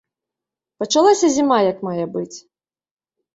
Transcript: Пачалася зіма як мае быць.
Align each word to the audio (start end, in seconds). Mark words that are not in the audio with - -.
Пачалася 0.83 1.29
зіма 1.35 1.59
як 1.69 1.85
мае 1.89 2.05
быць. 2.17 2.37